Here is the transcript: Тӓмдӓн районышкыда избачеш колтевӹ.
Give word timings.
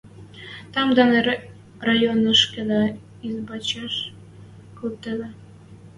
Тӓмдӓн 0.73 1.11
районышкыда 1.87 2.81
избачеш 3.27 3.95
колтевӹ. 4.77 5.29